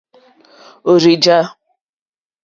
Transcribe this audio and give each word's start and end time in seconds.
Òrzì 0.89 1.13
jǎ. 1.23 1.39